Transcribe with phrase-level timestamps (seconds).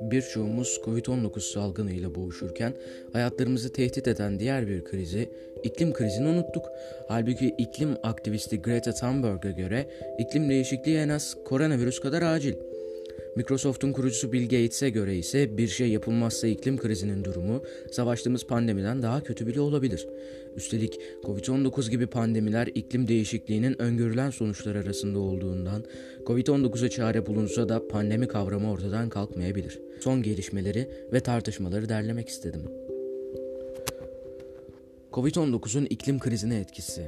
[0.00, 2.74] Birçoğumuz Covid-19 salgınıyla boğuşurken
[3.12, 5.28] hayatlarımızı tehdit eden diğer bir krizi,
[5.62, 6.64] iklim krizini unuttuk.
[7.08, 9.86] Halbuki iklim aktivisti Greta Thunberg'e göre
[10.18, 12.54] iklim değişikliği en az koronavirüs kadar acil.
[13.36, 17.62] Microsoft'un kurucusu Bill Gates'e göre ise bir şey yapılmazsa iklim krizinin durumu
[17.92, 20.08] savaştığımız pandemiden daha kötü bile olabilir.
[20.56, 25.84] Üstelik Covid-19 gibi pandemiler iklim değişikliğinin öngörülen sonuçlar arasında olduğundan
[26.26, 29.80] Covid-19'a çare bulunsa da pandemi kavramı ortadan kalkmayabilir.
[30.00, 32.62] Son gelişmeleri ve tartışmaları derlemek istedim.
[35.12, 37.02] Covid-19'un iklim krizine etkisi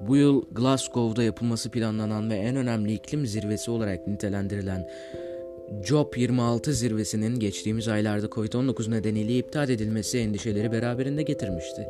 [0.00, 4.88] bu yıl Glasgow'da yapılması planlanan ve en önemli iklim zirvesi olarak nitelendirilen
[5.72, 11.88] COP26 zirvesinin geçtiğimiz aylarda Covid-19 nedeniyle iptal edilmesi endişeleri beraberinde getirmişti.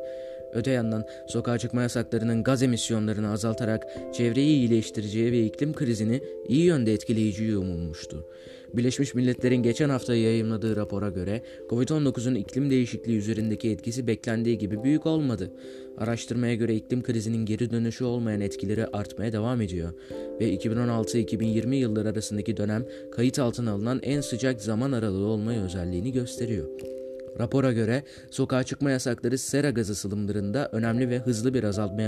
[0.52, 6.92] Öte yandan sokağa çıkma yasaklarının gaz emisyonlarını azaltarak çevreyi iyileştireceği ve iklim krizini iyi yönde
[6.92, 8.26] etkileyeceği umulmuştu.
[8.74, 15.06] Birleşmiş Milletler'in geçen hafta yayımladığı rapora göre COVID-19'un iklim değişikliği üzerindeki etkisi beklendiği gibi büyük
[15.06, 15.52] olmadı.
[15.98, 19.92] Araştırmaya göre iklim krizinin geri dönüşü olmayan etkileri artmaya devam ediyor
[20.40, 26.97] ve 2016-2020 yılları arasındaki dönem kayıt altına alınan en sıcak zaman aralığı olmayı özelliğini gösteriyor.
[27.38, 32.02] Rapora göre sokağa çıkma yasakları sera gazı sılımlarında önemli ve hızlı bir azalma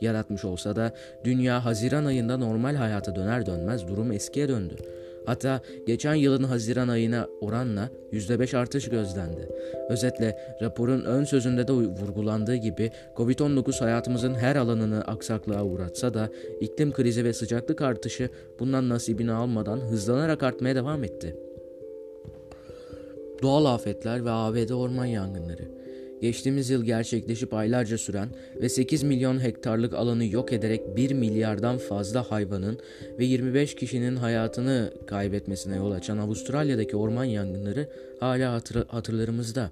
[0.00, 0.92] yaratmış olsa da
[1.24, 4.76] dünya Haziran ayında normal hayata döner dönmez durum eskiye döndü.
[5.26, 9.48] Hatta geçen yılın Haziran ayına oranla %5 artış gözlendi.
[9.88, 16.30] Özetle raporun ön sözünde de vurgulandığı gibi Covid-19 hayatımızın her alanını aksaklığa uğratsa da
[16.60, 21.36] iklim krizi ve sıcaklık artışı bundan nasibini almadan hızlanarak artmaya devam etti.
[23.42, 25.68] Doğal afetler ve ABD orman yangınları.
[26.20, 28.28] Geçtiğimiz yıl gerçekleşip aylarca süren
[28.60, 32.78] ve 8 milyon hektarlık alanı yok ederek 1 milyardan fazla hayvanın
[33.18, 37.88] ve 25 kişinin hayatını kaybetmesine yol açan Avustralya'daki orman yangınları
[38.20, 39.70] hala hatır, hatırlarımızda.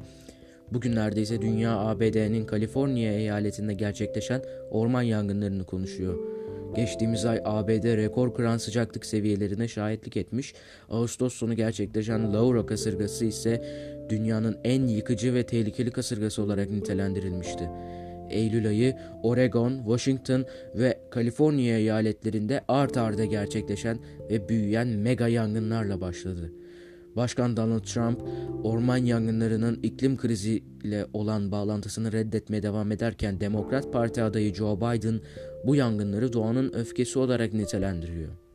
[0.72, 6.29] Bugünlerde ise dünya ABD'nin Kaliforniya eyaletinde gerçekleşen orman yangınlarını konuşuyor.
[6.76, 10.54] Geçtiğimiz ay ABD rekor kıran sıcaklık seviyelerine şahitlik etmiş.
[10.90, 13.64] Ağustos sonu gerçekleşen Laura kasırgası ise
[14.08, 17.70] dünyanın en yıkıcı ve tehlikeli kasırgası olarak nitelendirilmişti.
[18.30, 23.98] Eylül ayı Oregon, Washington ve Kaliforniya eyaletlerinde art arda gerçekleşen
[24.30, 26.52] ve büyüyen mega yangınlarla başladı.
[27.20, 28.20] Başkan Donald Trump,
[28.64, 35.20] orman yangınlarının iklim kriziyle olan bağlantısını reddetmeye devam ederken Demokrat Parti adayı Joe Biden
[35.66, 38.49] bu yangınları doğanın öfkesi olarak nitelendiriyor.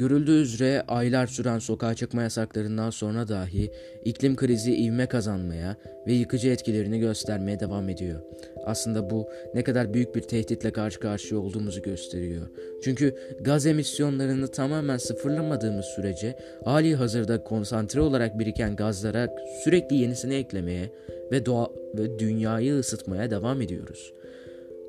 [0.00, 3.70] Görüldüğü üzere aylar süren sokağa çıkma yasaklarından sonra dahi
[4.04, 8.20] iklim krizi ivme kazanmaya ve yıkıcı etkilerini göstermeye devam ediyor.
[8.64, 12.46] Aslında bu ne kadar büyük bir tehditle karşı karşıya olduğumuzu gösteriyor.
[12.84, 19.28] Çünkü gaz emisyonlarını tamamen sıfırlamadığımız sürece hali hazırda konsantre olarak biriken gazlara
[19.64, 20.92] sürekli yenisini eklemeye
[21.32, 24.12] ve doğa ve dünyayı ısıtmaya devam ediyoruz.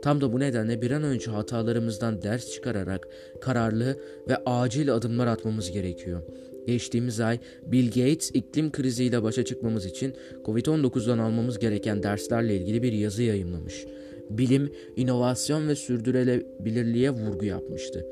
[0.02, 3.08] Tam da bu nedenle bir an önce hatalarımızdan ders çıkararak
[3.42, 6.22] kararlı ve acil adımlar atmamız gerekiyor.
[6.68, 12.94] Geçtiğimiz ay Bill Gates iklim kriziyle başa çıkmamız için Covid-19'dan almamız gereken derslerle ilgili bir
[12.94, 13.86] yazı yayımlamış.
[14.30, 18.06] Bilim, inovasyon ve sürdürülebilirliğe vurgu yapmıştı.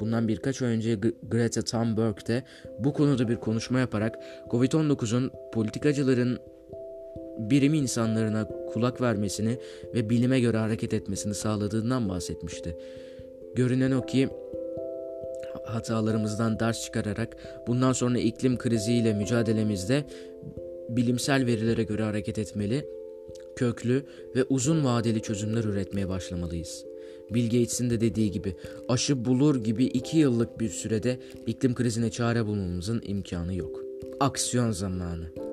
[0.00, 0.98] Bundan birkaç ay önce
[1.30, 2.42] Greta Thunberg de
[2.78, 4.18] bu konuda bir konuşma yaparak
[4.50, 6.38] Covid-19'un politikacıların
[7.50, 9.58] birim insanlarına kulak vermesini
[9.94, 12.76] ve bilime göre hareket etmesini sağladığından bahsetmişti.
[13.54, 14.28] Görünen o ki
[15.64, 17.36] hatalarımızdan ders çıkararak
[17.66, 20.04] bundan sonra iklim kriziyle mücadelemizde
[20.88, 22.86] bilimsel verilere göre hareket etmeli,
[23.56, 24.04] köklü
[24.36, 26.84] ve uzun vadeli çözümler üretmeye başlamalıyız.
[27.30, 28.56] Bill Gates'in de dediği gibi
[28.88, 33.80] aşı bulur gibi iki yıllık bir sürede iklim krizine çare bulmamızın imkanı yok.
[34.20, 35.49] Aksiyon zamanı.